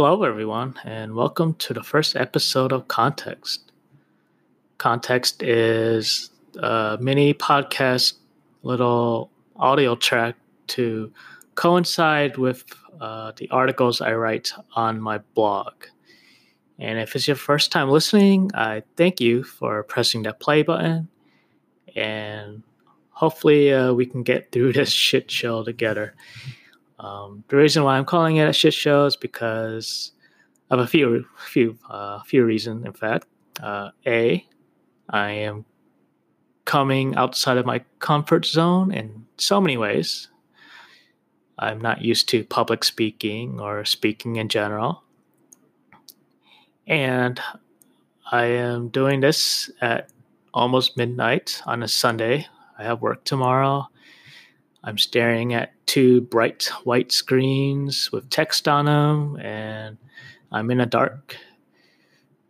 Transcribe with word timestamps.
Hello, 0.00 0.22
everyone, 0.22 0.74
and 0.84 1.14
welcome 1.14 1.54
to 1.54 1.74
the 1.74 1.82
first 1.82 2.16
episode 2.16 2.72
of 2.72 2.88
Context. 2.88 3.70
Context 4.78 5.42
is 5.42 6.30
a 6.58 6.96
mini 7.00 7.34
podcast, 7.34 8.14
little 8.62 9.30
audio 9.56 9.94
track 9.94 10.36
to 10.68 11.12
coincide 11.54 12.38
with 12.38 12.64
uh, 13.00 13.32
the 13.36 13.50
articles 13.50 14.00
I 14.00 14.14
write 14.14 14.52
on 14.74 15.00
my 15.00 15.18
blog. 15.34 15.74
And 16.78 16.98
if 16.98 17.14
it's 17.14 17.28
your 17.28 17.36
first 17.36 17.70
time 17.70 17.90
listening, 17.90 18.50
I 18.54 18.82
thank 18.96 19.20
you 19.20 19.44
for 19.44 19.82
pressing 19.82 20.22
that 20.22 20.40
play 20.40 20.62
button. 20.62 21.08
And 21.96 22.62
hopefully, 23.10 23.72
uh, 23.72 23.92
we 23.92 24.06
can 24.06 24.22
get 24.22 24.52
through 24.52 24.72
this 24.74 24.90
shit 24.90 25.30
show 25.30 25.64
together. 25.64 26.14
Um, 26.98 27.44
the 27.48 27.56
reason 27.56 27.82
why 27.82 27.96
I'm 27.96 28.04
calling 28.04 28.36
it 28.36 28.48
a 28.48 28.52
shit 28.52 28.74
show 28.74 29.06
is 29.06 29.16
because 29.16 30.12
of 30.70 30.78
a 30.78 30.86
few, 30.86 31.24
few, 31.48 31.78
uh, 31.88 32.22
few 32.22 32.44
reasons. 32.44 32.84
In 32.84 32.92
fact, 32.92 33.26
uh, 33.62 33.90
a, 34.06 34.46
I 35.08 35.30
am 35.30 35.64
coming 36.64 37.16
outside 37.16 37.56
of 37.56 37.66
my 37.66 37.80
comfort 37.98 38.46
zone 38.46 38.92
in 38.92 39.26
so 39.38 39.60
many 39.60 39.76
ways. 39.76 40.28
I'm 41.58 41.80
not 41.80 42.02
used 42.02 42.28
to 42.30 42.44
public 42.44 42.84
speaking 42.84 43.60
or 43.60 43.84
speaking 43.84 44.36
in 44.36 44.48
general. 44.48 45.02
And 46.86 47.40
I 48.30 48.44
am 48.44 48.88
doing 48.88 49.20
this 49.20 49.70
at 49.80 50.10
almost 50.52 50.96
midnight 50.96 51.62
on 51.66 51.82
a 51.82 51.88
Sunday. 51.88 52.46
I 52.78 52.84
have 52.84 53.02
work 53.02 53.24
tomorrow. 53.24 53.88
I'm 54.82 54.98
staring 54.98 55.52
at 55.52 55.72
two 55.86 56.22
bright 56.22 56.70
white 56.84 57.12
screens 57.12 58.10
with 58.12 58.30
text 58.30 58.66
on 58.66 58.86
them, 58.86 59.36
and 59.40 59.98
I'm 60.50 60.70
in 60.70 60.80
a 60.80 60.86
dark. 60.86 61.36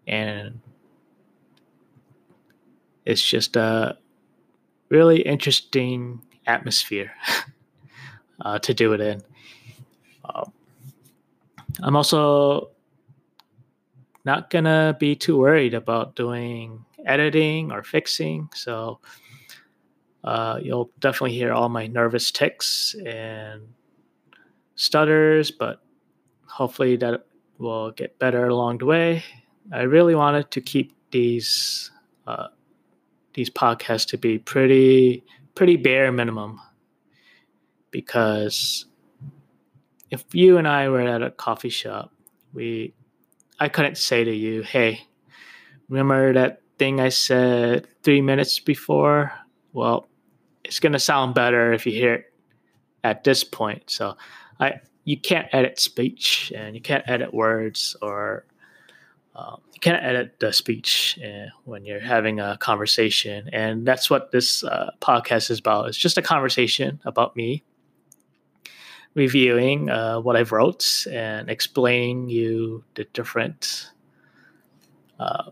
And 0.06 0.60
it's 3.04 3.22
just 3.22 3.56
a 3.56 3.98
really 4.88 5.22
interesting 5.22 6.22
atmosphere 6.46 7.12
uh, 8.40 8.58
to 8.60 8.74
do 8.74 8.92
it 8.92 9.00
in. 9.00 9.22
Um, 10.24 10.52
I'm 11.82 11.96
also 11.96 12.70
not 14.24 14.50
gonna 14.50 14.96
be 14.98 15.16
too 15.16 15.38
worried 15.38 15.74
about 15.74 16.14
doing 16.14 16.84
editing 17.06 17.72
or 17.72 17.82
fixing, 17.82 18.48
so 18.54 19.00
uh, 20.24 20.58
you'll 20.62 20.90
definitely 21.00 21.32
hear 21.32 21.52
all 21.52 21.68
my 21.68 21.86
nervous 21.86 22.30
ticks 22.30 22.94
and 23.06 23.62
stutters, 24.74 25.50
but 25.50 25.82
hopefully 26.46 26.96
that 26.96 27.26
will 27.58 27.90
get 27.92 28.18
better 28.18 28.46
along 28.46 28.78
the 28.78 28.86
way. 28.86 29.22
I 29.72 29.82
really 29.82 30.14
wanted 30.14 30.50
to 30.52 30.60
keep 30.60 30.92
these 31.10 31.90
uh, 32.26 32.48
these 33.34 33.50
podcasts 33.50 34.06
to 34.08 34.18
be 34.18 34.38
pretty 34.38 35.24
pretty 35.54 35.76
bare 35.76 36.12
minimum 36.12 36.60
because 37.90 38.86
if 40.10 40.24
you 40.32 40.58
and 40.58 40.66
I 40.66 40.88
were 40.88 41.00
at 41.00 41.22
a 41.22 41.30
coffee 41.30 41.68
shop, 41.68 42.12
we 42.52 42.94
I 43.58 43.68
couldn't 43.68 43.98
say 43.98 44.24
to 44.24 44.34
you, 44.34 44.62
"Hey, 44.62 45.02
remember 45.88 46.32
that 46.32 46.62
thing 46.80 47.00
I 47.00 47.10
said 47.10 47.86
3 48.02 48.22
minutes 48.22 48.58
before?" 48.58 49.32
Well, 49.72 50.08
it's 50.64 50.80
going 50.80 50.94
to 50.94 50.98
sound 50.98 51.34
better 51.34 51.72
if 51.72 51.86
you 51.86 51.92
hear 51.92 52.14
it 52.14 52.24
at 53.04 53.24
this 53.24 53.44
point. 53.44 53.90
So, 53.90 54.16
I 54.58 54.80
you 55.04 55.16
can't 55.16 55.48
edit 55.52 55.80
speech 55.80 56.52
and 56.56 56.74
you 56.74 56.80
can't 56.80 57.04
edit 57.08 57.32
words 57.32 57.96
or 58.02 58.44
um, 59.34 59.60
you 59.72 59.80
can't 59.80 60.02
edit 60.02 60.38
the 60.40 60.52
speech 60.52 61.18
uh, 61.24 61.46
when 61.64 61.84
you're 61.84 62.00
having 62.00 62.40
a 62.40 62.56
conversation 62.58 63.48
and 63.52 63.86
that's 63.86 64.10
what 64.10 64.30
this 64.30 64.62
uh, 64.64 64.90
podcast 65.00 65.50
is 65.50 65.58
about 65.58 65.88
it's 65.88 65.96
just 65.96 66.18
a 66.18 66.22
conversation 66.22 67.00
about 67.04 67.34
me 67.34 67.62
reviewing 69.14 69.88
uh, 69.90 70.20
what 70.20 70.36
I've 70.36 70.52
wrote 70.52 71.06
and 71.10 71.50
explaining 71.50 72.28
you 72.28 72.84
the 72.94 73.04
different 73.12 73.90
uh, 75.18 75.50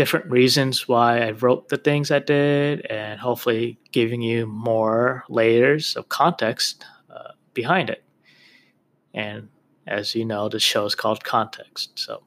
different 0.00 0.30
reasons 0.30 0.88
why 0.88 1.20
I 1.20 1.32
wrote 1.32 1.68
the 1.68 1.76
things 1.76 2.10
I 2.10 2.20
did, 2.20 2.86
and 2.86 3.20
hopefully 3.20 3.78
giving 3.92 4.22
you 4.22 4.46
more 4.46 5.24
layers 5.28 5.94
of 5.94 6.08
context 6.08 6.86
uh, 7.14 7.32
behind 7.52 7.90
it. 7.90 8.02
And 9.12 9.50
as 9.86 10.14
you 10.14 10.24
know, 10.24 10.48
the 10.48 10.58
show 10.58 10.86
is 10.86 10.94
called 10.94 11.22
Context. 11.22 11.98
So 11.98 12.22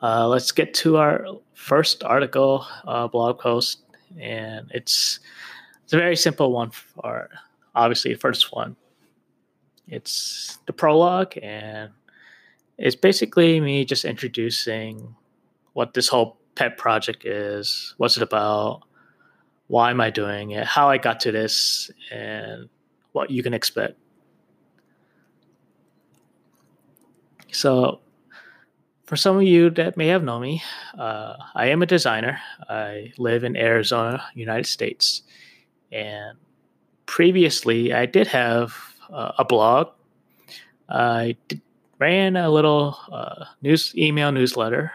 uh, 0.00 0.28
let's 0.28 0.52
get 0.52 0.72
to 0.74 0.98
our 0.98 1.26
first 1.54 2.04
article, 2.04 2.64
uh, 2.86 3.08
blog 3.08 3.40
post, 3.40 3.82
and 4.20 4.70
it's 4.70 5.18
it's 5.82 5.94
a 5.94 5.98
very 5.98 6.14
simple 6.14 6.52
one 6.52 6.70
for 6.70 7.28
obviously 7.74 8.12
the 8.12 8.20
first 8.20 8.52
one. 8.52 8.76
It's 9.88 10.60
the 10.66 10.72
prologue, 10.72 11.36
and 11.42 11.90
it's 12.78 12.94
basically 12.94 13.58
me 13.58 13.84
just 13.84 14.04
introducing 14.04 15.16
what 15.78 15.94
this 15.94 16.08
whole 16.08 16.36
pet 16.56 16.76
project 16.76 17.24
is, 17.24 17.94
what's 17.98 18.16
it 18.16 18.22
about, 18.24 18.82
why 19.68 19.92
am 19.92 20.00
I 20.00 20.10
doing 20.10 20.50
it, 20.50 20.66
how 20.66 20.90
I 20.90 20.98
got 20.98 21.20
to 21.20 21.30
this, 21.30 21.88
and 22.10 22.68
what 23.12 23.30
you 23.30 23.44
can 23.44 23.54
expect. 23.54 23.96
So, 27.52 28.00
for 29.04 29.14
some 29.14 29.36
of 29.36 29.44
you 29.44 29.70
that 29.70 29.96
may 29.96 30.08
have 30.08 30.24
known 30.24 30.42
me, 30.42 30.64
uh, 30.98 31.34
I 31.54 31.66
am 31.66 31.80
a 31.80 31.86
designer. 31.86 32.40
I 32.68 33.12
live 33.16 33.44
in 33.44 33.56
Arizona, 33.56 34.24
United 34.34 34.66
States, 34.66 35.22
and 35.92 36.36
previously 37.06 37.92
I 37.92 38.06
did 38.06 38.26
have 38.26 38.74
uh, 39.12 39.30
a 39.38 39.44
blog. 39.44 39.90
I 40.88 41.36
did, 41.46 41.60
ran 42.00 42.34
a 42.34 42.50
little 42.50 42.98
uh, 43.12 43.44
news 43.62 43.94
email 43.96 44.32
newsletter 44.32 44.90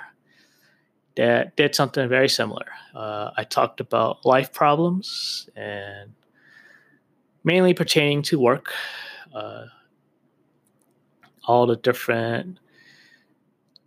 that 1.16 1.56
did 1.56 1.76
something 1.76 2.08
very 2.10 2.30
similar. 2.30 2.66
Uh, 2.96 3.32
I 3.38 3.44
talked 3.44 3.80
about 3.80 4.26
life 4.26 4.52
problems 4.52 5.50
and 5.56 6.14
mainly 7.44 7.74
pertaining 7.74 8.22
to 8.24 8.40
work, 8.40 8.74
uh, 9.34 9.66
all 11.46 11.68
the 11.68 11.76
different 11.76 12.60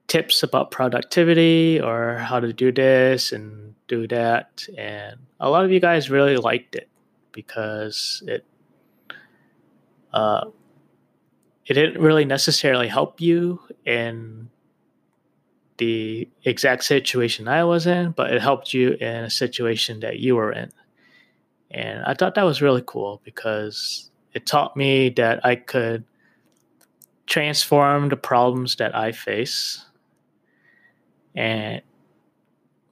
tips 0.06 0.42
about 0.42 0.70
productivity 0.70 1.80
or 1.80 2.18
how 2.18 2.38
to 2.38 2.52
do 2.52 2.70
this 2.70 3.32
and 3.32 3.74
do 3.88 4.06
that. 4.08 4.66
And 4.76 5.16
a 5.40 5.50
lot 5.50 5.64
of 5.64 5.72
you 5.72 5.80
guys 5.80 6.10
really 6.10 6.36
liked 6.36 6.76
it 6.76 6.88
because 7.32 8.22
it 8.26 8.44
uh, 10.12 10.46
it 11.66 11.74
didn't 11.74 12.00
really 12.00 12.24
necessarily 12.24 12.88
help 12.88 13.20
you 13.20 13.60
in 13.84 14.48
the 15.78 16.28
exact 16.44 16.84
situation 16.84 17.48
I 17.48 17.64
was 17.64 17.86
in, 17.86 18.12
but 18.12 18.32
it 18.32 18.40
helped 18.40 18.72
you 18.72 18.92
in 18.92 19.24
a 19.24 19.30
situation 19.30 20.00
that 20.00 20.18
you 20.18 20.36
were 20.36 20.52
in. 20.52 20.70
And 21.70 22.04
I 22.04 22.14
thought 22.14 22.34
that 22.36 22.44
was 22.44 22.62
really 22.62 22.82
cool 22.86 23.20
because 23.24 24.10
it 24.32 24.46
taught 24.46 24.76
me 24.76 25.10
that 25.10 25.44
I 25.44 25.56
could 25.56 26.04
transform 27.26 28.08
the 28.08 28.16
problems 28.16 28.76
that 28.76 28.94
I 28.94 29.12
face 29.12 29.84
and 31.34 31.82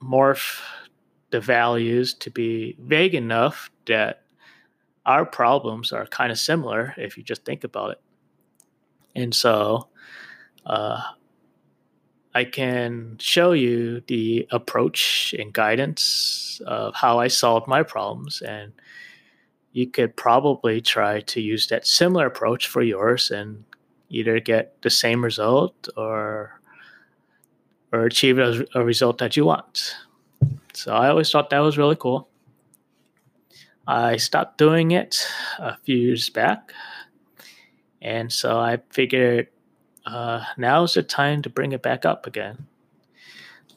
morph 0.01 0.61
the 1.31 1.39
values 1.39 2.13
to 2.13 2.29
be 2.29 2.77
vague 2.79 3.15
enough 3.15 3.71
that 3.87 4.23
our 5.05 5.25
problems 5.25 5.91
are 5.91 6.05
kind 6.05 6.31
of 6.31 6.37
similar 6.37 6.93
if 6.97 7.17
you 7.17 7.23
just 7.23 7.45
think 7.45 7.63
about 7.63 7.91
it. 7.91 8.01
And 9.15 9.33
so 9.33 9.87
uh, 10.65 11.01
I 12.35 12.43
can 12.43 13.15
show 13.17 13.53
you 13.53 14.01
the 14.07 14.45
approach 14.51 15.33
and 15.39 15.53
guidance 15.53 16.61
of 16.67 16.93
how 16.93 17.17
I 17.17 17.29
solved 17.29 17.65
my 17.65 17.81
problems. 17.81 18.41
And 18.41 18.73
you 19.71 19.87
could 19.87 20.17
probably 20.17 20.81
try 20.81 21.21
to 21.21 21.39
use 21.39 21.67
that 21.67 21.87
similar 21.87 22.25
approach 22.25 22.67
for 22.67 22.81
yours 22.81 23.31
and 23.31 23.63
either 24.09 24.41
get 24.41 24.81
the 24.81 24.89
same 24.89 25.23
result 25.23 25.87
or 25.95 26.59
or 27.93 28.03
achieve 28.03 28.37
a, 28.37 28.65
a 28.75 28.83
result 28.83 29.19
that 29.19 29.37
you 29.37 29.45
want. 29.45 29.95
So 30.73 30.93
I 30.93 31.07
always 31.07 31.31
thought 31.31 31.49
that 31.51 31.59
was 31.59 31.77
really 31.77 31.95
cool. 31.95 32.27
I 33.87 34.17
stopped 34.17 34.57
doing 34.57 34.91
it 34.91 35.25
a 35.57 35.77
few 35.77 35.95
years 35.95 36.29
back. 36.29 36.73
And 38.01 38.29
so 38.31 38.59
I 38.59 38.79
figured 38.89 39.47
uh, 40.05 40.43
now's 40.57 40.93
the 40.93 41.03
time 41.03 41.41
to 41.41 41.49
bring 41.49 41.71
it 41.71 41.81
back 41.81 42.05
up 42.05 42.27
again. 42.27 42.67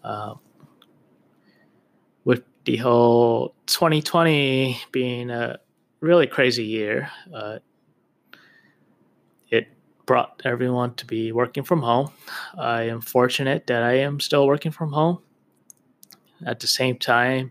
Uh, 0.03 0.35
with 2.25 2.43
the 2.65 2.77
whole 2.77 3.55
2020 3.67 4.81
being 4.93 5.31
a 5.31 5.59
really 6.01 6.27
crazy 6.27 6.65
year, 6.65 7.11
uh, 7.35 7.59
it 9.49 9.69
brought 10.07 10.41
everyone 10.45 10.95
to 10.95 11.07
be 11.07 11.33
working 11.33 11.65
from 11.65 11.83
home. 11.83 12.11
I 12.57 12.83
am 12.85 13.01
fortunate 13.01 13.67
that 13.67 13.83
I 13.83 13.95
am 13.99 14.21
still 14.21 14.47
working 14.47 14.73
from 14.73 14.93
home. 14.93 15.19
At 16.47 16.61
the 16.61 16.67
same 16.67 16.99
time, 16.99 17.51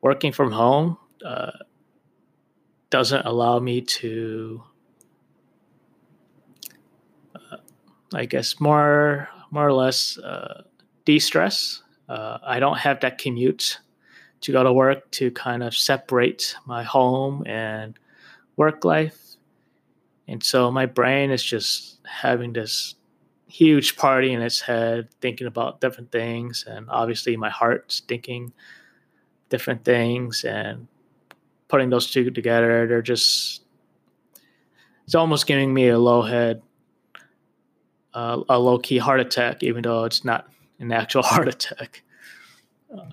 working 0.00 0.32
from 0.32 0.52
home 0.52 0.98
uh, 1.24 1.50
doesn't 2.90 3.26
allow 3.26 3.58
me 3.58 3.80
to, 3.80 4.62
uh, 7.34 7.56
I 8.12 8.26
guess, 8.26 8.60
more 8.60 9.28
more 9.50 9.66
or 9.66 9.72
less 9.72 10.18
uh, 10.18 10.62
de-stress. 11.04 11.82
Uh, 12.08 12.38
I 12.44 12.58
don't 12.58 12.78
have 12.78 13.00
that 13.00 13.18
commute 13.18 13.78
to 14.40 14.52
go 14.52 14.62
to 14.62 14.72
work 14.72 15.10
to 15.12 15.30
kind 15.30 15.62
of 15.62 15.74
separate 15.74 16.56
my 16.66 16.82
home 16.82 17.46
and 17.46 17.98
work 18.56 18.84
life. 18.84 19.16
And 20.28 20.42
so 20.42 20.70
my 20.70 20.86
brain 20.86 21.30
is 21.30 21.42
just 21.42 21.98
having 22.04 22.52
this 22.52 22.96
huge 23.46 23.96
party 23.96 24.32
in 24.32 24.42
its 24.42 24.60
head, 24.60 25.08
thinking 25.20 25.46
about 25.46 25.80
different 25.80 26.10
things. 26.10 26.64
And 26.66 26.90
obviously, 26.90 27.36
my 27.36 27.50
heart's 27.50 28.00
thinking 28.00 28.52
different 29.48 29.84
things. 29.84 30.44
And 30.44 30.88
putting 31.68 31.90
those 31.90 32.10
two 32.10 32.30
together, 32.30 32.86
they're 32.86 33.02
just, 33.02 33.62
it's 35.04 35.14
almost 35.14 35.46
giving 35.46 35.72
me 35.72 35.88
a 35.88 35.98
low 35.98 36.22
head, 36.22 36.62
uh, 38.14 38.40
a 38.48 38.58
low 38.58 38.78
key 38.78 38.98
heart 38.98 39.20
attack, 39.20 39.62
even 39.62 39.82
though 39.82 40.04
it's 40.04 40.24
not 40.24 40.48
an 40.78 40.92
actual 40.92 41.22
heart 41.32 41.48
attack. 41.48 42.02
Uh, 42.96 43.10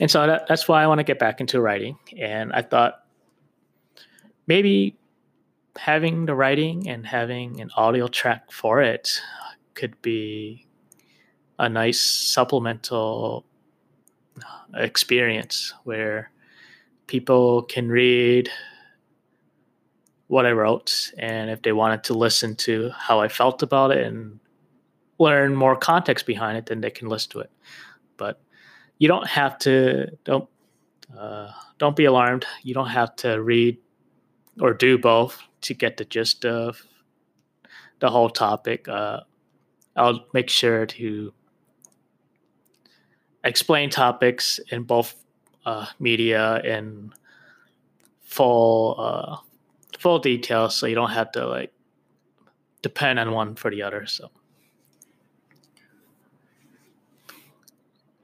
and 0.00 0.10
so 0.10 0.26
that, 0.26 0.46
that's 0.46 0.68
why 0.68 0.82
I 0.82 0.86
want 0.86 0.98
to 0.98 1.04
get 1.04 1.18
back 1.18 1.40
into 1.40 1.60
writing. 1.60 1.98
And 2.18 2.52
I 2.52 2.62
thought 2.62 3.04
maybe 4.46 4.96
having 5.76 6.26
the 6.26 6.34
writing 6.34 6.88
and 6.88 7.06
having 7.06 7.60
an 7.60 7.70
audio 7.76 8.06
track 8.08 8.50
for 8.50 8.82
it 8.82 9.20
could 9.74 10.00
be 10.02 10.66
a 11.58 11.68
nice 11.68 12.00
supplemental 12.00 13.44
experience 14.74 15.72
where 15.84 16.30
people 17.06 17.62
can 17.62 17.88
read 17.88 18.50
what 20.32 20.46
I 20.46 20.52
wrote 20.52 21.12
and 21.18 21.50
if 21.50 21.60
they 21.60 21.72
wanted 21.72 22.04
to 22.04 22.14
listen 22.14 22.56
to 22.56 22.88
how 22.96 23.20
I 23.20 23.28
felt 23.28 23.62
about 23.62 23.90
it 23.90 24.06
and 24.06 24.40
learn 25.18 25.54
more 25.54 25.76
context 25.76 26.24
behind 26.24 26.56
it 26.56 26.64
then 26.64 26.80
they 26.80 26.88
can 26.88 27.10
listen 27.10 27.32
to 27.32 27.40
it. 27.40 27.50
But 28.16 28.40
you 28.96 29.08
don't 29.08 29.26
have 29.26 29.58
to 29.58 30.06
don't 30.24 30.48
uh, 31.14 31.50
don't 31.76 31.94
be 31.94 32.06
alarmed. 32.06 32.46
You 32.62 32.72
don't 32.72 32.88
have 32.88 33.14
to 33.16 33.42
read 33.42 33.76
or 34.58 34.72
do 34.72 34.96
both 34.96 35.38
to 35.66 35.74
get 35.74 35.98
the 35.98 36.06
gist 36.06 36.46
of 36.46 36.82
the 37.98 38.08
whole 38.08 38.30
topic. 38.30 38.88
Uh, 38.88 39.20
I'll 39.96 40.24
make 40.32 40.48
sure 40.48 40.86
to 40.86 41.34
explain 43.44 43.90
topics 43.90 44.60
in 44.70 44.84
both 44.84 45.14
uh, 45.66 45.88
media 45.98 46.54
and 46.64 47.12
full 48.22 48.96
uh, 48.98 49.36
full 49.98 50.18
details, 50.18 50.76
so 50.76 50.86
you 50.86 50.94
don't 50.94 51.10
have 51.10 51.32
to 51.32 51.46
like 51.46 51.72
depend 52.82 53.18
on 53.18 53.32
one 53.32 53.54
for 53.54 53.70
the 53.70 53.82
other. 53.82 54.06
So. 54.06 54.30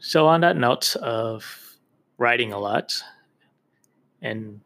So, 0.00 0.26
on 0.26 0.40
that 0.40 0.56
note 0.56 0.96
of 0.96 1.44
writing 2.16 2.52
a 2.52 2.58
lot 2.58 2.94
and 4.22 4.60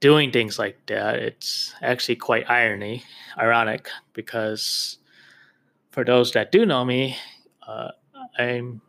doing 0.00 0.30
things 0.32 0.58
like 0.58 0.84
that, 0.86 1.16
it's 1.20 1.74
actually 1.80 2.16
quite 2.16 2.50
irony, 2.50 3.04
ironic, 3.38 3.88
because 4.12 4.98
for 5.92 6.04
those 6.04 6.32
that 6.32 6.52
do 6.52 6.66
know 6.66 6.84
me, 6.84 7.16
uh, 7.66 7.92
I'm 8.38 8.82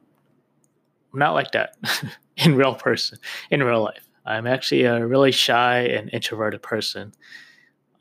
not 1.14 1.34
like 1.34 1.52
that 1.52 1.78
in 2.38 2.56
real 2.56 2.76
person, 2.76 3.20
in 3.52 3.64
real 3.64 3.84
life. 3.84 4.08
I'm 4.26 4.48
actually 4.48 4.84
a 4.84 5.06
really 5.06 5.32
shy 5.32 5.80
and 5.80 6.10
introverted 6.14 6.62
person. 6.62 7.14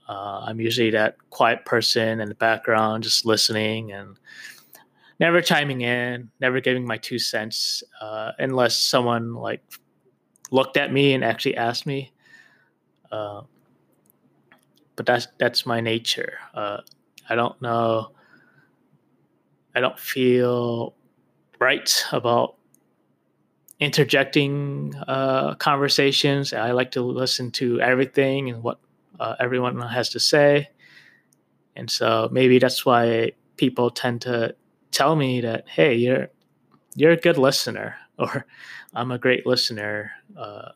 Uh, 0.08 0.44
I'm 0.46 0.60
usually 0.60 0.90
that 0.90 1.16
quiet 1.30 1.64
person 1.64 2.20
in 2.20 2.28
the 2.28 2.34
background, 2.34 3.04
just 3.04 3.24
listening 3.24 3.92
and 3.92 4.18
never 5.18 5.40
chiming 5.40 5.80
in, 5.82 6.30
never 6.40 6.60
giving 6.60 6.86
my 6.86 6.98
two 6.98 7.18
cents, 7.18 7.82
uh, 8.00 8.32
unless 8.38 8.76
someone 8.76 9.34
like 9.34 9.62
looked 10.50 10.76
at 10.76 10.92
me 10.92 11.14
and 11.14 11.24
actually 11.24 11.56
asked 11.56 11.86
me. 11.86 12.12
Uh, 13.10 13.42
but 14.96 15.06
that's 15.06 15.28
that's 15.38 15.66
my 15.66 15.80
nature. 15.80 16.38
Uh, 16.54 16.78
I 17.28 17.34
don't 17.34 17.60
know. 17.62 18.12
I 19.74 19.80
don't 19.80 19.98
feel 19.98 20.94
right 21.58 22.04
about 22.12 22.56
interjecting 23.82 24.94
uh, 25.08 25.54
conversations. 25.56 26.52
I 26.52 26.70
like 26.70 26.92
to 26.92 27.02
listen 27.02 27.50
to 27.52 27.80
everything 27.80 28.48
and 28.48 28.62
what 28.62 28.78
uh, 29.18 29.34
everyone 29.40 29.80
has 29.80 30.08
to 30.10 30.20
say, 30.20 30.68
and 31.74 31.90
so 31.90 32.28
maybe 32.30 32.60
that's 32.60 32.86
why 32.86 33.32
people 33.56 33.90
tend 33.90 34.22
to 34.22 34.54
tell 34.92 35.16
me 35.16 35.40
that 35.40 35.64
hey 35.68 35.94
you're 35.94 36.28
you're 36.94 37.12
a 37.12 37.16
good 37.16 37.38
listener 37.38 37.96
or 38.18 38.46
i'm 38.94 39.10
a 39.10 39.18
great 39.18 39.46
listener 39.46 40.12
uh, 40.36 40.70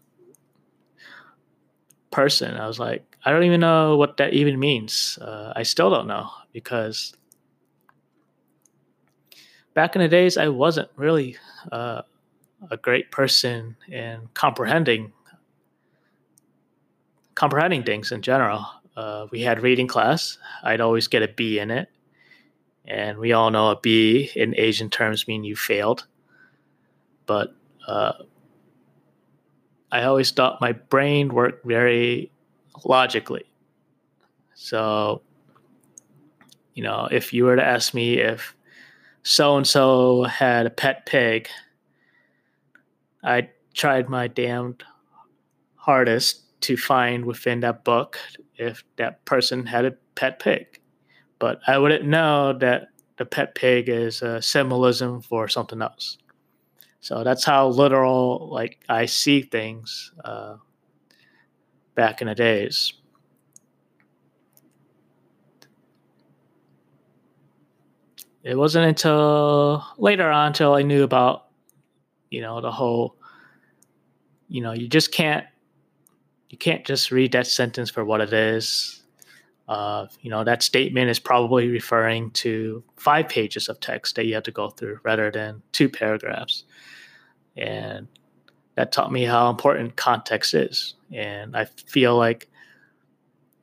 person. 2.11 2.57
I 2.57 2.67
was 2.67 2.79
like 2.79 3.17
i 3.25 3.31
don't 3.31 3.45
even 3.45 3.61
know 3.61 3.97
what 3.97 4.17
that 4.17 4.33
even 4.33 4.59
means. 4.59 5.19
Uh, 5.21 5.53
i 5.55 5.63
still 5.63 5.91
don't 5.91 6.07
know 6.07 6.31
because 6.53 7.15
back 9.75 9.95
in 9.95 10.01
the 10.01 10.09
days 10.09 10.39
i 10.39 10.49
wasn't 10.49 10.89
really 10.97 11.37
uh, 11.71 12.03
a 12.71 12.77
great 12.77 13.11
person 13.11 13.77
in 13.89 14.29
comprehending 14.35 15.13
comprehending 17.35 17.83
things 17.83 18.13
in 18.13 18.23
general 18.23 18.67
uh, 18.97 19.27
we 19.31 19.43
had 19.43 19.63
reading 19.63 19.87
class 19.87 20.39
i'd 20.65 20.81
always 20.81 21.07
get 21.07 21.23
a 21.23 21.29
b 21.29 21.59
in 21.59 21.71
it 21.71 21.89
and 22.87 23.19
we 23.19 23.33
all 23.33 23.51
know 23.51 23.71
a 23.71 23.81
B 23.81 24.31
in 24.37 24.55
Asian 24.57 24.91
terms 24.91 25.27
mean 25.27 25.45
you 25.45 25.57
failed. 25.57 26.07
But 27.27 27.55
uh, 27.87 28.13
I 29.91 30.05
always 30.05 30.31
thought 30.31 30.61
my 30.61 30.73
brain 30.73 31.35
worked 31.35 31.67
very 31.67 32.31
logically. 32.85 33.45
So, 34.55 35.23
you 36.75 36.83
know, 36.83 37.09
if 37.11 37.33
you 37.33 37.45
were 37.45 37.57
to 37.57 37.65
ask 37.65 37.93
me 37.93 38.19
if 38.19 38.55
so 39.25 39.57
and 39.57 39.67
so 39.67 40.23
had 40.23 40.67
a 40.67 40.71
pet 40.71 41.07
pig, 41.07 41.49
I 43.27 43.51
tried 43.75 44.09
my 44.09 44.29
damned 44.29 44.83
hardest 45.75 46.61
to 46.63 46.77
find 46.77 47.27
within 47.27 47.61
that 47.61 47.85
book 47.85 48.19
if 48.57 48.83
that 48.97 49.25
person 49.27 49.67
had 49.67 49.85
a 49.85 49.93
pet 50.15 50.39
pig 50.39 50.81
but 51.39 51.61
I 51.67 51.79
wouldn't 51.79 52.05
know 52.05 52.57
that 52.59 52.89
the 53.19 53.25
pet 53.25 53.55
pig 53.55 53.89
is 53.89 54.23
a 54.23 54.41
symbolism 54.41 55.21
for 55.23 55.49
something 55.49 55.83
else. 55.83 56.19
So 57.01 57.25
that's 57.25 57.45
how 57.45 57.69
literal, 57.69 58.49
like 58.51 58.79
I 58.89 59.07
see 59.07 59.43
things 59.43 60.13
uh, 60.25 60.57
back 61.95 62.21
in 62.21 62.29
the 62.29 62.35
days. 62.35 62.95
It 68.43 68.57
wasn't 68.57 68.87
until 68.87 69.85
later 69.99 70.31
on 70.31 70.49
until 70.49 70.75
I 70.75 70.83
knew 70.83 71.03
about, 71.03 71.46
you 72.31 72.41
know, 72.41 72.61
the 72.61 72.71
whole, 72.71 73.17
you 74.49 74.61
know, 74.61 74.73
you 74.73 74.89
just 74.89 75.13
can't, 75.13 75.47
you 76.51 76.59
can't 76.59 76.85
just 76.85 77.11
read 77.11 77.33
that 77.33 77.47
sentence 77.47 77.91
for 77.91 78.05
what 78.05 78.21
it 78.21 78.33
is. 78.33 79.03
Uh, 79.69 80.07
you 80.21 80.31
know 80.31 80.45
that 80.45 80.63
statement 80.63 81.11
is 81.11 81.19
probably 81.19 81.67
referring 81.67 82.31
to 82.31 82.85
five 82.97 83.29
pages 83.29 83.69
of 83.69 83.81
text 83.81 84.15
that 84.15 84.25
you 84.25 84.33
have 84.33 84.45
to 84.45 84.53
go 84.53 84.71
through 84.71 85.01
rather 85.03 85.29
than 85.31 85.61
two 85.73 85.89
paragraphs. 85.89 86.65
And 87.57 88.07
that 88.77 88.93
taught 88.93 89.11
me 89.11 89.25
how 89.25 89.51
important 89.51 89.97
context 89.97 90.55
is. 90.55 90.95
And 91.13 91.57
i 91.57 91.65
feel 91.65 92.17
like 92.17 92.49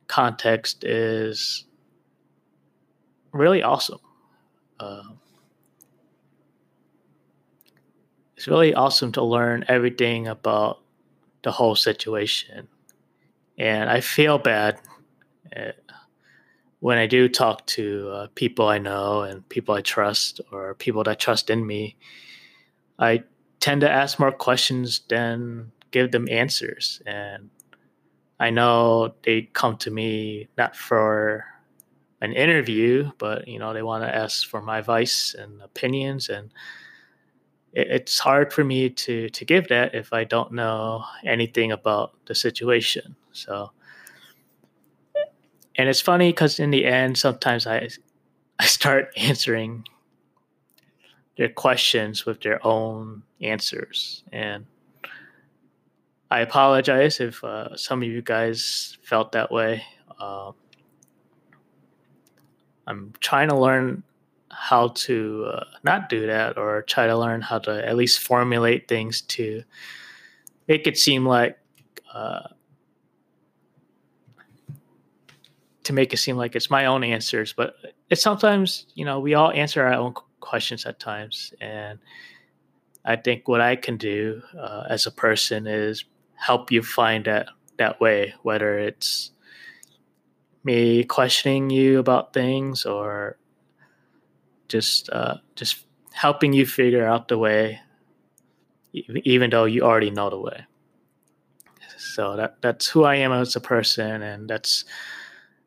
context 0.08 0.84
is 0.84 1.64
really 3.32 3.62
awesome. 3.62 4.00
Uh, 4.78 5.02
it's 8.44 8.48
really 8.50 8.74
awesome 8.74 9.10
to 9.10 9.24
learn 9.24 9.64
everything 9.68 10.28
about 10.28 10.82
the 11.44 11.50
whole 11.50 11.74
situation. 11.74 12.68
And 13.56 13.88
i 13.88 14.02
feel 14.02 14.36
bad 14.36 14.78
eh, 15.52 15.72
when 16.80 16.98
I 16.98 17.06
do 17.06 17.26
talk 17.26 17.64
to 17.68 18.10
uh, 18.10 18.26
people 18.34 18.68
I 18.68 18.76
know 18.76 19.22
and 19.22 19.48
people 19.48 19.74
I 19.74 19.80
trust 19.80 20.42
or 20.52 20.74
people 20.74 21.02
that 21.04 21.18
trust 21.18 21.48
in 21.48 21.66
me, 21.66 21.96
I 22.98 23.22
tend 23.60 23.80
to 23.80 23.90
ask 23.90 24.18
more 24.18 24.30
questions 24.30 25.00
than 25.08 25.72
give 25.90 26.12
them 26.12 26.28
answers. 26.30 27.00
And 27.06 27.48
I 28.38 28.50
know 28.50 29.14
they 29.22 29.48
come 29.54 29.78
to 29.78 29.90
me 29.90 30.48
not 30.58 30.76
for 30.76 31.46
an 32.20 32.34
interview, 32.34 33.10
but 33.16 33.48
you 33.48 33.58
know 33.58 33.72
they 33.72 33.82
want 33.82 34.04
to 34.04 34.14
ask 34.14 34.46
for 34.46 34.60
my 34.60 34.80
advice 34.80 35.34
and 35.38 35.62
opinions, 35.62 36.28
and 36.28 36.50
it's 37.74 38.20
hard 38.20 38.52
for 38.52 38.62
me 38.62 38.88
to 38.88 39.28
to 39.28 39.44
give 39.44 39.68
that 39.68 39.94
if 39.94 40.12
I 40.12 40.24
don't 40.24 40.52
know 40.52 41.04
anything 41.24 41.72
about 41.72 42.12
the 42.26 42.34
situation. 42.34 43.16
So, 43.32 43.72
and 45.76 45.88
it's 45.88 46.00
funny 46.00 46.30
because 46.30 46.60
in 46.60 46.70
the 46.70 46.84
end, 46.84 47.18
sometimes 47.18 47.66
I 47.66 47.88
I 48.58 48.66
start 48.66 49.12
answering 49.16 49.84
their 51.36 51.48
questions 51.48 52.24
with 52.24 52.40
their 52.42 52.64
own 52.64 53.24
answers. 53.40 54.22
And 54.32 54.66
I 56.30 56.40
apologize 56.40 57.18
if 57.18 57.42
uh, 57.42 57.76
some 57.76 58.02
of 58.02 58.08
you 58.08 58.22
guys 58.22 58.98
felt 59.02 59.32
that 59.32 59.50
way. 59.50 59.82
Um, 60.20 60.54
I'm 62.86 63.12
trying 63.18 63.48
to 63.48 63.56
learn 63.56 64.04
how 64.56 64.88
to 64.88 65.50
uh, 65.52 65.64
not 65.82 66.08
do 66.08 66.26
that 66.26 66.56
or 66.56 66.82
try 66.82 67.06
to 67.06 67.16
learn 67.16 67.40
how 67.40 67.58
to 67.58 67.86
at 67.86 67.96
least 67.96 68.20
formulate 68.20 68.88
things 68.88 69.20
to 69.22 69.62
make 70.68 70.86
it 70.86 70.96
seem 70.96 71.26
like 71.26 71.58
uh, 72.12 72.48
to 75.82 75.92
make 75.92 76.12
it 76.12 76.16
seem 76.16 76.36
like 76.36 76.56
it's 76.56 76.70
my 76.70 76.86
own 76.86 77.04
answers 77.04 77.52
but 77.52 77.74
it's 78.10 78.22
sometimes 78.22 78.86
you 78.94 79.04
know 79.04 79.20
we 79.20 79.34
all 79.34 79.50
answer 79.52 79.82
our 79.82 79.92
own 79.94 80.14
questions 80.44 80.84
at 80.86 81.00
times. 81.00 81.52
And 81.60 81.98
I 83.04 83.16
think 83.16 83.48
what 83.48 83.60
I 83.60 83.76
can 83.76 83.96
do 83.96 84.42
uh, 84.58 84.84
as 84.88 85.06
a 85.06 85.10
person 85.10 85.66
is 85.66 86.04
help 86.34 86.70
you 86.70 86.82
find 86.82 87.24
that 87.24 87.48
that 87.78 88.00
way, 88.00 88.34
whether 88.42 88.78
it's 88.78 89.32
me 90.62 91.04
questioning 91.04 91.70
you 91.70 91.98
about 91.98 92.32
things 92.32 92.84
or 92.84 93.36
just 94.68 95.10
uh, 95.10 95.36
just 95.56 95.84
helping 96.12 96.52
you 96.52 96.66
figure 96.66 97.06
out 97.06 97.28
the 97.28 97.38
way, 97.38 97.80
even 98.92 99.50
though 99.50 99.64
you 99.64 99.82
already 99.82 100.10
know 100.10 100.30
the 100.30 100.38
way. 100.38 100.64
So 101.96 102.36
that 102.36 102.60
that's 102.60 102.86
who 102.88 103.04
I 103.04 103.16
am 103.16 103.32
as 103.32 103.56
a 103.56 103.60
person, 103.60 104.22
and 104.22 104.48
that's 104.48 104.84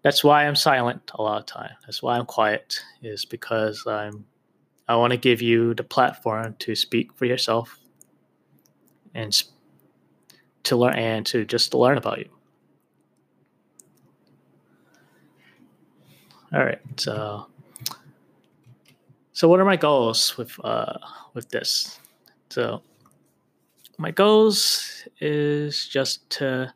that's 0.04 0.24
why 0.24 0.46
I'm 0.46 0.56
silent 0.56 1.12
a 1.16 1.22
lot 1.22 1.40
of 1.40 1.46
time. 1.46 1.72
That's 1.86 2.02
why 2.02 2.18
I'm 2.18 2.26
quiet, 2.26 2.82
is 3.02 3.26
because 3.26 3.86
I'm 3.88 4.26
I 4.88 4.96
want 4.96 5.12
to 5.12 5.18
give 5.18 5.42
you 5.42 5.74
the 5.74 5.84
platform 5.84 6.56
to 6.60 6.76
speak 6.76 7.14
for 7.14 7.26
yourself 7.26 7.78
and 9.14 9.44
to 10.64 10.76
learn 10.78 10.96
and 10.96 11.26
to 11.26 11.44
just 11.46 11.74
learn 11.74 11.98
about 11.98 12.20
you. 12.20 12.30
All 16.54 16.64
right. 16.64 16.80
So, 16.96 17.48
so 19.38 19.48
what 19.48 19.60
are 19.60 19.66
my 19.66 19.76
goals 19.76 20.36
with 20.36 20.58
uh, 20.66 20.98
with 21.36 21.50
this? 21.50 22.00
So, 22.50 22.82
my 24.00 24.10
goals 24.10 25.08
is 25.22 25.88
just 25.88 26.28
to 26.32 26.74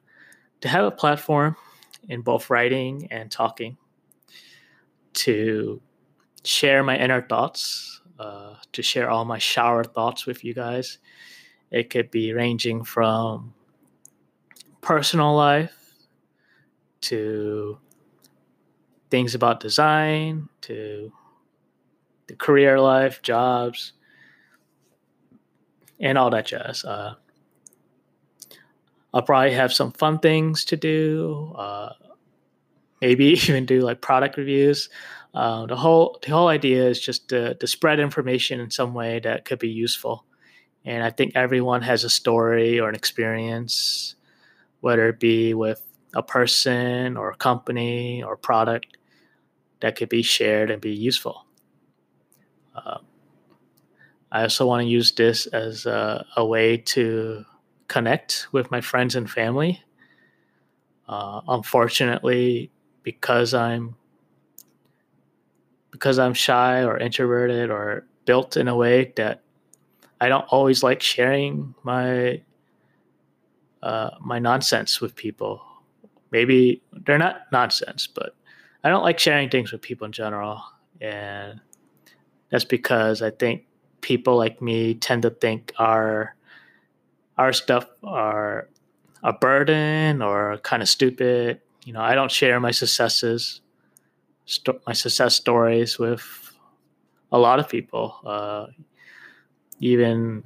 to 0.60 0.68
have 0.68 0.86
a 0.86 0.92
platform 0.92 1.56
in 2.08 2.22
both 2.22 2.52
writing 2.52 3.08
and 3.10 3.32
talking 3.32 3.78
to 5.14 5.82
share 6.44 6.84
my 6.84 7.00
inner 7.00 7.24
thoughts 7.24 8.00
uh, 8.20 8.54
to 8.74 8.84
share 8.84 9.10
all 9.10 9.26
my 9.26 9.40
shower 9.40 9.84
thoughts 9.84 10.28
with 10.28 10.44
you 10.44 10.54
guys. 10.54 11.00
It 11.72 11.90
could 11.90 12.12
be 12.12 12.32
ranging 12.32 12.84
from 12.84 13.56
personal 14.82 15.36
life 15.36 15.96
to 17.10 17.80
things 19.10 19.34
about 19.34 19.62
design 19.62 20.48
to 20.62 21.12
the 22.32 22.38
career 22.38 22.80
life, 22.80 23.22
jobs, 23.22 23.94
and 26.00 26.18
all 26.18 26.30
that 26.32 26.46
jazz. 26.46 26.84
Uh, 26.84 27.16
I'll 29.14 29.22
probably 29.22 29.52
have 29.52 29.74
some 29.74 29.92
fun 29.92 30.20
things 30.20 30.66
to 30.66 30.78
do. 30.78 31.54
Uh, 31.58 31.90
maybe 33.02 33.26
even 33.48 33.66
do 33.66 33.82
like 33.82 34.02
product 34.02 34.38
reviews. 34.38 34.90
Uh, 35.34 35.66
the 35.66 35.76
whole 35.76 36.20
the 36.24 36.32
whole 36.32 36.48
idea 36.48 36.88
is 36.88 37.00
just 37.00 37.30
to, 37.30 37.56
to 37.56 37.68
spread 37.68 38.00
information 38.00 38.60
in 38.60 38.72
some 38.72 38.94
way 38.94 39.20
that 39.20 39.46
could 39.46 39.60
be 39.60 39.70
useful. 39.70 40.26
And 40.84 41.04
I 41.04 41.12
think 41.12 41.34
everyone 41.36 41.84
has 41.84 42.04
a 42.04 42.10
story 42.10 42.80
or 42.80 42.90
an 42.90 42.96
experience, 42.96 44.16
whether 44.80 45.10
it 45.10 45.20
be 45.20 45.54
with 45.54 45.84
a 46.16 46.24
person 46.24 47.18
or 47.18 47.30
a 47.30 47.36
company 47.36 48.24
or 48.24 48.34
a 48.34 48.38
product 48.38 48.98
that 49.82 49.96
could 49.96 50.10
be 50.10 50.22
shared 50.22 50.72
and 50.72 50.82
be 50.82 50.92
useful. 50.92 51.46
Uh, 52.76 53.00
I 54.32 54.44
also 54.44 54.66
want 54.66 54.84
to 54.84 54.88
use 54.88 55.12
this 55.12 55.46
as 55.48 55.86
a, 55.86 56.26
a, 56.38 56.46
way 56.46 56.78
to 56.78 57.44
connect 57.90 58.48
with 58.54 58.72
my 58.72 58.80
friends 58.80 59.16
and 59.16 59.30
family. 59.30 59.82
Uh, 61.08 61.42
unfortunately, 61.48 62.72
because 63.04 63.54
I'm 63.54 63.96
because 65.92 66.18
I'm 66.18 66.34
shy 66.34 66.84
or 66.84 66.98
introverted 66.98 67.70
or 67.70 68.06
built 68.26 68.56
in 68.56 68.70
a 68.70 68.76
way 68.76 69.12
that 69.18 69.44
I 70.22 70.30
don't 70.30 70.46
always 70.46 70.84
like 70.84 71.02
sharing 71.02 71.76
my 71.84 72.42
uh, 73.84 74.12
my 74.22 74.40
nonsense 74.40 75.02
with 75.02 75.16
people. 75.16 75.62
Maybe 76.32 76.82
they're 76.94 77.18
not 77.18 77.42
nonsense, 77.52 78.08
but 78.08 78.36
I 78.84 78.90
don't 78.90 79.04
like 79.04 79.20
sharing 79.20 79.50
things 79.50 79.72
with 79.72 79.82
people 79.82 80.06
in 80.06 80.12
general, 80.12 80.64
and 81.02 81.60
that's 82.52 82.66
because 82.66 83.22
I 83.22 83.32
think 83.32 83.66
people 84.02 84.38
like 84.38 84.62
me 84.62 84.94
tend 84.96 85.24
to 85.24 85.30
think 85.30 85.74
our 85.80 86.36
our 87.38 87.54
stuff 87.54 87.88
are 88.04 88.70
a 89.24 89.34
burden 89.34 90.22
or 90.22 90.58
kind 90.60 90.84
of 90.84 90.90
stupid. 90.90 91.62
You 91.86 91.94
know, 91.94 92.02
I 92.02 92.14
don't 92.14 92.32
share 92.32 92.60
my 92.60 92.72
successes 92.72 93.62
my 94.86 94.94
success 94.94 95.36
stories 95.36 95.98
with 95.98 96.54
a 97.32 97.40
lot 97.40 97.60
of 97.60 97.70
people. 97.70 98.16
Uh, 98.26 98.68
even 99.80 100.44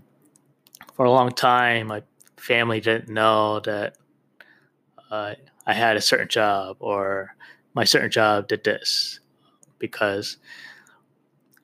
for 0.93 1.05
a 1.05 1.11
long 1.11 1.31
time, 1.31 1.87
my 1.87 2.03
family 2.37 2.79
didn't 2.79 3.09
know 3.09 3.59
that 3.61 3.97
uh, 5.09 5.33
I 5.65 5.73
had 5.73 5.97
a 5.97 6.01
certain 6.01 6.27
job 6.27 6.77
or 6.79 7.35
my 7.73 7.83
certain 7.83 8.11
job 8.11 8.47
did 8.47 8.63
this 8.63 9.19
because 9.79 10.37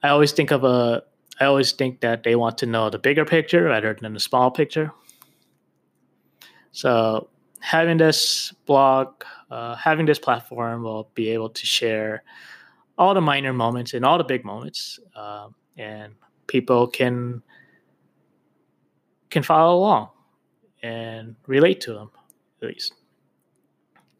I 0.03 0.09
always 0.09 0.31
think 0.31 0.51
of 0.51 0.63
a 0.63 1.03
I 1.39 1.45
always 1.45 1.71
think 1.71 2.01
that 2.01 2.23
they 2.23 2.35
want 2.35 2.57
to 2.59 2.65
know 2.65 2.89
the 2.89 2.99
bigger 2.99 3.25
picture 3.25 3.63
rather 3.63 3.97
than 3.99 4.13
the 4.13 4.19
small 4.19 4.51
picture. 4.51 4.91
So 6.71 7.29
having 7.59 7.97
this 7.97 8.53
blog, 8.65 9.23
uh, 9.49 9.75
having 9.75 10.05
this 10.05 10.19
platform 10.19 10.83
will 10.83 11.09
be 11.15 11.29
able 11.29 11.49
to 11.49 11.65
share 11.65 12.23
all 12.97 13.13
the 13.13 13.21
minor 13.21 13.53
moments 13.53 13.93
and 13.93 14.05
all 14.05 14.17
the 14.17 14.23
big 14.23 14.45
moments, 14.45 14.99
uh, 15.15 15.47
and 15.77 16.13
people 16.47 16.87
can 16.87 17.41
can 19.29 19.43
follow 19.43 19.77
along 19.77 20.09
and 20.83 21.35
relate 21.47 21.81
to 21.81 21.93
them 21.93 22.11
at 22.61 22.67
least. 22.67 22.93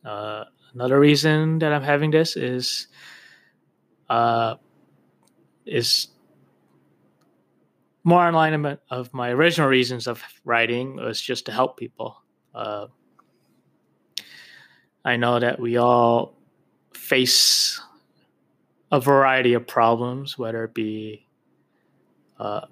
Uh, 0.04 0.46
another 0.74 1.00
reason 1.00 1.60
that 1.60 1.72
I'm 1.74 1.84
having 1.84 2.12
this 2.12 2.36
is 2.36 2.88
uh, 4.10 4.56
is 5.72 6.10
more 8.04 8.28
in 8.28 8.34
line 8.34 8.78
of 8.90 9.14
my 9.14 9.30
original 9.30 9.70
reasons 9.70 10.08
of 10.08 10.24
writing 10.44 10.96
was 10.96 11.22
just 11.22 11.46
to 11.46 11.52
help 11.52 11.78
people. 11.78 12.22
Uh, 12.54 12.88
I 15.06 15.18
know 15.18 15.40
that 15.40 15.60
we 15.60 15.78
all 15.78 16.36
face 16.94 17.80
a 18.92 19.00
variety 19.00 19.54
of 19.54 19.66
problems, 19.66 20.38
whether 20.38 20.64
it 20.66 20.74
be 20.74 21.28
uh, 22.40 22.66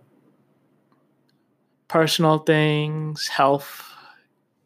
personal 1.88 2.40
things, 2.40 3.28
health, 3.28 3.84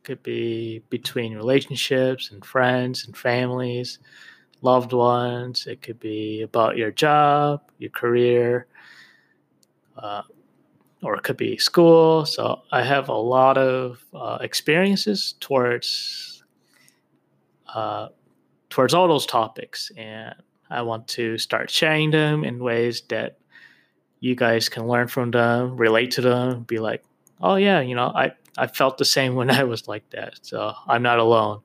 could 0.04 0.24
be 0.24 0.84
between 0.90 1.36
relationships 1.36 2.32
and 2.32 2.44
friends 2.44 3.06
and 3.06 3.16
families, 3.16 4.00
loved 4.64 4.94
ones. 4.94 5.68
It 5.68 5.82
could 5.82 6.00
be 6.00 6.42
about 6.42 6.78
your 6.78 6.92
job, 6.92 7.62
your 7.78 7.92
career, 7.92 8.68
uh, 9.98 10.24
or 11.04 11.16
it 11.16 11.24
could 11.24 11.38
be 11.38 11.58
school. 11.58 12.26
So 12.26 12.62
I 12.72 12.82
have 12.82 13.10
a 13.10 13.14
lot 13.14 13.58
of 13.58 14.04
uh, 14.14 14.38
experiences 14.42 15.36
towards 15.40 16.44
uh, 17.68 18.10
towards 18.70 18.94
all 18.94 19.08
those 19.08 19.26
topics, 19.26 19.92
and 19.98 20.34
I 20.70 20.82
want 20.82 21.08
to 21.10 21.38
start 21.38 21.70
sharing 21.70 22.12
them 22.12 22.44
in 22.44 22.64
ways 22.64 23.02
that 23.10 23.38
you 24.20 24.36
guys 24.36 24.70
can 24.70 24.88
learn 24.88 25.08
from 25.08 25.32
them, 25.32 25.76
relate 25.76 26.12
to 26.12 26.22
them, 26.22 26.64
be 26.64 26.80
like, 26.80 27.04
oh 27.42 27.56
yeah, 27.56 27.82
you 27.82 27.96
know, 27.96 28.12
I 28.16 28.32
I 28.58 28.68
felt 28.68 28.98
the 28.98 29.06
same 29.06 29.36
when 29.36 29.52
I 29.52 29.64
was 29.64 29.88
like 29.88 30.10
that, 30.12 30.40
so 30.42 30.74
I'm 30.88 31.04
not 31.04 31.20
alone. 31.20 31.62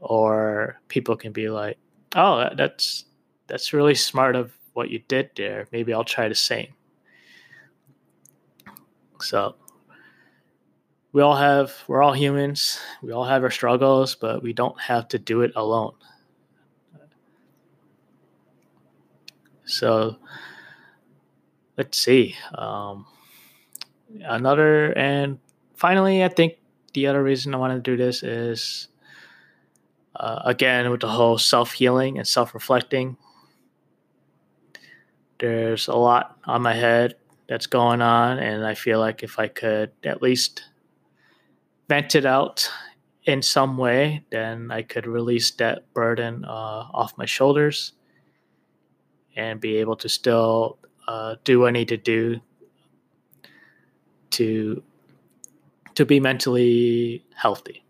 Or 0.00 0.80
people 0.88 1.16
can 1.16 1.32
be 1.32 1.48
like, 1.48 1.78
oh, 2.16 2.48
that's 2.56 3.04
that's 3.46 3.72
really 3.72 3.94
smart 3.94 4.36
of 4.36 4.52
what 4.74 4.90
you 4.90 5.00
did 5.08 5.30
there. 5.36 5.66
Maybe 5.72 5.92
I'll 5.92 6.04
try 6.04 6.28
the 6.28 6.34
same. 6.34 6.74
So 9.20 9.56
we 11.12 11.22
all 11.22 11.36
have 11.36 11.72
we're 11.88 12.02
all 12.02 12.12
humans. 12.12 12.78
We 13.02 13.12
all 13.12 13.24
have 13.24 13.42
our 13.42 13.50
struggles, 13.50 14.14
but 14.14 14.42
we 14.42 14.52
don't 14.52 14.80
have 14.80 15.08
to 15.08 15.18
do 15.18 15.42
it 15.42 15.52
alone. 15.56 15.94
So 19.64 20.16
let's 21.76 21.98
see. 21.98 22.36
Um, 22.54 23.06
another 24.22 24.96
and 24.96 25.38
finally, 25.74 26.24
I 26.24 26.28
think 26.28 26.54
the 26.94 27.06
other 27.06 27.22
reason 27.22 27.54
I 27.54 27.58
want 27.58 27.72
to 27.74 27.90
do 27.90 27.96
this 27.96 28.22
is 28.22 28.88
uh, 30.18 30.42
again 30.44 30.90
with 30.90 31.00
the 31.00 31.08
whole 31.08 31.38
self 31.38 31.72
healing 31.72 32.18
and 32.18 32.26
self 32.26 32.54
reflecting. 32.54 33.16
There's 35.38 35.86
a 35.86 35.94
lot 35.94 36.36
on 36.44 36.62
my 36.62 36.74
head 36.74 37.14
that's 37.48 37.66
going 37.66 38.02
on, 38.02 38.38
and 38.38 38.66
I 38.66 38.74
feel 38.74 38.98
like 38.98 39.22
if 39.22 39.38
I 39.38 39.48
could 39.48 39.92
at 40.04 40.20
least 40.20 40.64
vent 41.88 42.14
it 42.14 42.26
out 42.26 42.70
in 43.24 43.42
some 43.42 43.78
way, 43.78 44.24
then 44.30 44.70
I 44.70 44.82
could 44.82 45.06
release 45.06 45.50
that 45.52 45.92
burden 45.94 46.44
uh, 46.44 46.48
off 46.92 47.16
my 47.16 47.26
shoulders 47.26 47.92
and 49.36 49.60
be 49.60 49.76
able 49.76 49.96
to 49.96 50.08
still 50.08 50.78
uh, 51.06 51.36
do 51.44 51.60
what 51.60 51.68
I 51.68 51.70
need 51.72 51.88
to 51.88 51.96
do 51.96 52.40
to 54.30 54.82
to 55.94 56.04
be 56.04 56.20
mentally 56.20 57.24
healthy. 57.34 57.82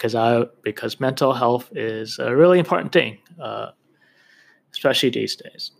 Because 0.00 0.14
I 0.14 0.44
because 0.62 0.98
mental 0.98 1.34
health 1.34 1.70
is 1.76 2.18
a 2.18 2.34
really 2.34 2.58
important 2.58 2.90
thing, 2.90 3.18
uh, 3.38 3.72
especially 4.72 5.10
these 5.10 5.36
days. 5.36 5.72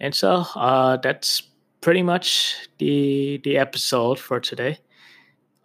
And 0.00 0.12
so 0.12 0.44
uh, 0.56 0.96
that's 0.96 1.44
pretty 1.80 2.02
much 2.02 2.56
the 2.78 3.40
the 3.44 3.56
episode 3.56 4.18
for 4.18 4.40
today. 4.40 4.78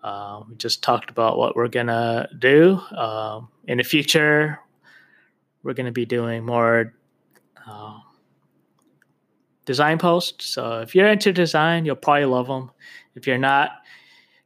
Uh, 0.03 0.43
we 0.47 0.53
just 0.57 0.83
talked 0.83 1.09
about 1.09 1.39
what 1.39 1.55
we're 1.55 1.69
gonna 1.69 2.29
do 2.37 2.79
um, 2.95 3.47
in 3.67 3.79
the 3.79 3.83
future. 3.83 4.59
We're 5.63 5.73
gonna 5.73 5.91
be 5.91 6.05
doing 6.05 6.45
more 6.45 6.93
uh, 7.67 7.97
design 9.65 9.97
posts. 9.97 10.45
So 10.45 10.81
if 10.81 10.93
you're 10.93 11.07
into 11.07 11.33
design, 11.33 11.83
you'll 11.83 11.95
probably 11.95 12.25
love 12.25 12.45
them. 12.45 12.69
If 13.15 13.25
you're 13.25 13.39
not, 13.39 13.71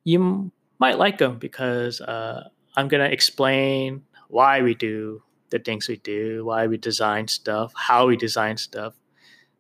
you 0.03 0.51
might 0.79 0.98
like 0.98 1.17
them 1.17 1.38
because 1.38 2.01
uh, 2.01 2.50
I'm 2.75 2.88
gonna 2.88 3.05
explain 3.05 4.03
why 4.27 4.62
we 4.62 4.74
do 4.74 5.22
the 5.51 5.60
things 5.60 5.88
we 5.88 5.98
do, 5.98 6.43
why 6.46 6.65
we 6.65 6.77
design 6.77 7.27
stuff, 7.27 7.74
how 7.75 8.08
we 8.08 8.17
design 8.17 8.58
stuff. 8.58 8.96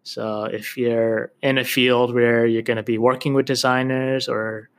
So 0.03 0.45
if 0.45 0.77
you're 0.77 1.31
in 1.43 1.57
a 1.57 1.63
field 1.63 2.13
where 2.13 2.45
you're 2.47 2.63
going 2.63 2.77
to 2.77 2.83
be 2.83 2.97
working 2.97 3.33
with 3.33 3.45
designers 3.45 4.27
or 4.27 4.69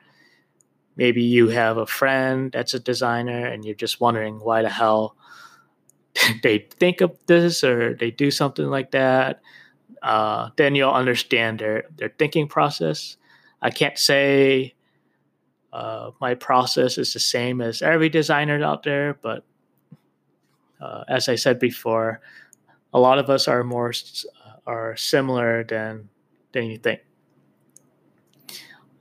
maybe 0.97 1.23
you 1.23 1.49
have 1.49 1.77
a 1.77 1.87
friend 1.87 2.51
that's 2.51 2.75
a 2.75 2.81
designer 2.81 3.47
and 3.47 3.65
you're 3.65 3.75
just 3.75 4.01
wondering 4.01 4.41
why 4.41 4.63
the 4.63 4.69
hell 4.69 5.17
they 6.43 6.59
think 6.59 7.01
of 7.01 7.17
this 7.27 7.63
or 7.63 7.95
they 7.95 8.11
do 8.11 8.31
something 8.31 8.67
like 8.67 8.91
that, 8.91 9.41
uh, 10.03 10.51
then 10.57 10.75
you'll 10.75 10.91
understand 10.91 11.61
their, 11.61 11.85
their 11.97 12.13
thinking 12.19 12.49
process. 12.49 13.17
I 13.61 13.71
can't 13.71 13.99
say 13.99 14.75
uh, 15.73 16.11
my 16.21 16.35
process 16.35 16.99
is 16.99 17.13
the 17.13 17.21
same 17.21 17.61
as 17.61 17.81
every 17.81 18.09
designer 18.09 18.63
out 18.63 18.83
there, 18.83 19.19
but 19.23 19.45
uh, 20.81 21.05
as 21.09 21.29
I 21.29 21.37
said 21.37 21.59
before, 21.59 22.21
a 22.93 23.01
lot 23.01 23.19
of 23.19 23.31
us 23.31 23.49
are 23.49 23.65
more 23.65 23.93
are 24.67 24.97
similar 24.97 25.65
than 25.65 26.09
than 26.53 26.65
you 26.65 26.77
think. 26.77 27.01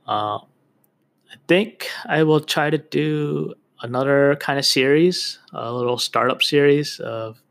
Uh, 0.06 0.38
I 0.38 1.36
think 1.46 1.88
I 2.06 2.22
will 2.22 2.40
try 2.40 2.70
to 2.70 2.78
do 2.78 3.54
another 3.82 4.36
kind 4.36 4.58
of 4.58 4.64
series, 4.64 5.38
a 5.52 5.72
little 5.72 5.98
startup 5.98 6.42
series 6.42 7.00
of 7.00 7.42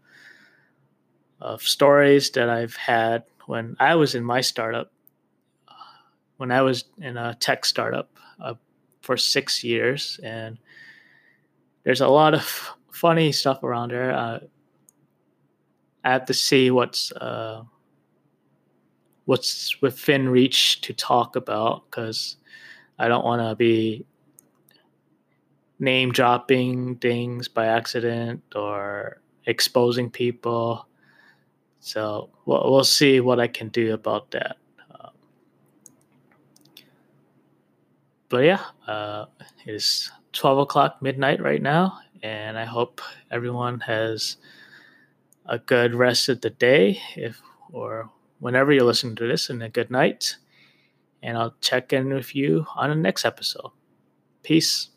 of 1.39 1.62
stories 1.62 2.31
that 2.31 2.49
I've 2.49 2.75
had 2.75 3.23
when 3.45 3.75
I 3.79 3.95
was 3.95 4.15
in 4.15 4.23
my 4.23 4.41
startup, 4.41 4.91
when 6.38 6.51
I 6.51 6.62
was 6.62 6.86
in 6.99 7.17
a 7.17 7.36
tech 7.36 7.65
startup 7.65 8.10
uh, 8.39 8.55
for 9.02 9.18
six 9.18 9.64
years, 9.64 10.20
and 10.24 10.58
there's 11.84 12.02
a 12.02 12.08
lot 12.08 12.34
of 12.34 12.72
funny 12.92 13.32
stuff 13.32 13.64
around 13.64 13.92
there. 13.92 14.14
Uh, 14.14 14.40
I 16.04 16.12
have 16.12 16.26
to 16.26 16.34
see 16.34 16.72
what's 16.72 17.12
uh, 17.12 17.64
what's 19.26 19.82
within 19.82 20.30
reach 20.30 20.82
to 20.82 20.94
talk 20.94 21.36
about 21.36 21.84
because 21.86 22.38
I 22.98 23.08
don't 23.08 23.26
want 23.26 23.42
to 23.42 23.56
be 23.56 24.06
name 25.80 26.12
dropping 26.12 26.96
things 26.98 27.48
by 27.48 27.66
accident 27.66 28.44
or 28.56 29.22
exposing 29.46 30.10
people. 30.10 30.88
So 31.80 32.30
we'll, 32.46 32.72
we'll 32.72 32.84
see 32.84 33.20
what 33.20 33.40
I 33.40 33.48
can 33.48 33.70
do 33.70 33.94
about 33.94 34.30
that. 34.32 34.58
Um, 34.92 35.12
but 38.32 38.46
yeah, 38.46 38.63
uh, 38.88 39.26
it's 39.65 40.10
12 40.32 40.60
o'clock 40.60 41.02
midnight 41.02 41.41
right 41.41 41.62
now, 41.62 42.00
and 42.24 42.58
I 42.58 42.63
hope 42.63 43.02
everyone 43.30 43.82
has 43.82 44.38
a 45.46 45.60
good 45.60 45.94
rest 45.94 46.30
of 46.30 46.39
the 46.39 46.50
day 46.50 47.02
if 47.17 47.41
or 47.74 48.10
whenever 48.39 48.72
you're 48.72 48.86
listening 48.86 49.17
to 49.17 49.28
this, 49.28 49.50
and 49.50 49.62
a 49.62 49.67
good 49.67 49.91
night. 49.91 50.38
And 51.22 51.38
I'll 51.38 51.56
check 51.60 51.91
in 51.91 52.13
with 52.13 52.34
you 52.34 52.65
on 52.76 52.89
the 52.89 52.96
next 52.96 53.26
episode. 53.26 53.72
Peace. 54.41 54.88